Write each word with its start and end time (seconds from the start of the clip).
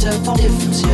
tellement 0.00 0.34
défoncé. 0.34 0.86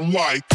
Sound 0.00 0.12
like. 0.12 0.53